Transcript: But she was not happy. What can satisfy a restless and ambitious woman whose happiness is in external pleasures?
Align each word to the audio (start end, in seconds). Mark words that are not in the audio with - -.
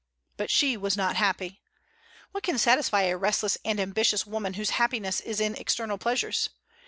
But 0.35 0.49
she 0.49 0.75
was 0.77 0.97
not 0.97 1.15
happy. 1.15 1.61
What 2.31 2.43
can 2.43 2.57
satisfy 2.57 3.03
a 3.03 3.15
restless 3.15 3.59
and 3.63 3.79
ambitious 3.79 4.25
woman 4.25 4.55
whose 4.55 4.71
happiness 4.81 5.19
is 5.19 5.39
in 5.39 5.53
external 5.53 5.99
pleasures? 5.99 6.49